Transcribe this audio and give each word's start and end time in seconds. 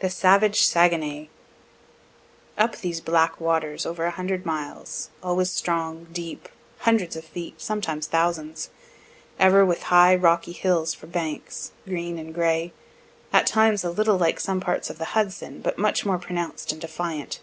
THE 0.00 0.10
SAVAGE 0.10 0.60
SAGUENAY 0.60 1.30
Up 2.58 2.76
these 2.76 3.00
black 3.00 3.40
waters, 3.40 3.86
over 3.86 4.04
a 4.04 4.10
hundred 4.10 4.44
miles 4.44 5.08
always 5.22 5.50
strong, 5.50 6.06
deep, 6.12 6.50
(hundreds 6.80 7.16
of 7.16 7.24
feet, 7.24 7.62
sometimes 7.62 8.06
thousands,) 8.06 8.68
ever 9.38 9.64
with 9.64 9.84
high, 9.84 10.14
rocky 10.16 10.52
hills 10.52 10.92
for 10.92 11.06
banks, 11.06 11.72
green 11.86 12.18
and 12.18 12.34
gray 12.34 12.74
at 13.32 13.46
times 13.46 13.82
a 13.84 13.90
little 13.90 14.18
like 14.18 14.38
some 14.38 14.60
parts 14.60 14.90
of 14.90 14.98
the 14.98 15.14
Hudson, 15.16 15.62
but 15.62 15.78
much 15.78 16.04
more 16.04 16.18
pronounc'd 16.18 16.70
and 16.70 16.82
defiant. 16.82 17.40